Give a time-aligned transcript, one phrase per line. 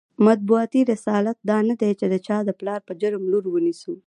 [0.27, 3.93] مطبوعاتي رسالت دا نه دی چې د چا د پلار په جرم لور ونیسو.